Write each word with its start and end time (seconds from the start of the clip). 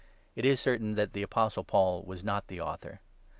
It 0.35 0.45
is 0.45 0.59
certain 0.59 0.95
that 0.95 1.13
the 1.13 1.21
Apostle 1.21 1.63
Paul 1.63 2.01
was 2.01 2.23
not 2.23 2.47
the 2.47 2.59
author. 2.59 3.01